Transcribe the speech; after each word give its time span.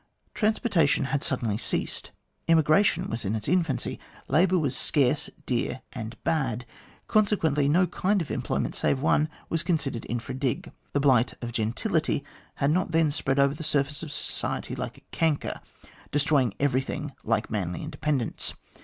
Transportation 0.33 1.05
had 1.13 1.21
suddenly 1.21 1.59
ceased; 1.59 2.09
immigration 2.47 3.07
was 3.07 3.23
in 3.23 3.35
its 3.35 3.47
infancy; 3.47 3.99
labour 4.27 4.57
was 4.57 4.75
scarce, 4.75 5.29
dear, 5.45 5.83
and 5.93 6.17
bad; 6.23 6.65
consequently, 7.07 7.69
no 7.69 7.85
kind 7.85 8.19
of 8.19 8.31
employment, 8.31 8.73
save 8.73 8.99
one, 8.99 9.29
was 9.47 9.61
considered 9.61 10.07
infra 10.09 10.33
dig. 10.33 10.71
The 10.93 10.99
blight 10.99 11.35
of 11.43 11.51
gentility 11.51 12.23
had 12.55 12.71
not 12.71 12.89
then 12.93 13.11
spread 13.11 13.37
over 13.37 13.53
the 13.53 13.61
surface 13.61 14.01
of 14.01 14.11
society 14.11 14.73
like 14.75 14.97
a 14.97 15.01
canker, 15.11 15.61
destroying 16.09 16.55
everything 16.59 17.13
like 17.23 17.51
manly 17.51 17.83
independence. 17.83 18.55